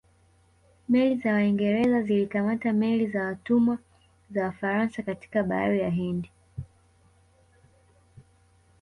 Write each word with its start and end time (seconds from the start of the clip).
Meli 0.89 1.17
za 1.21 1.33
Waingereza 1.33 2.01
zilikamata 2.01 2.73
meli 2.73 3.07
za 3.11 3.23
watumwa 3.25 3.77
za 4.31 4.43
Wafaransa 4.45 5.03
katika 5.03 5.43
bahari 5.43 5.79
ya 5.81 5.89
Hindi 5.89 6.31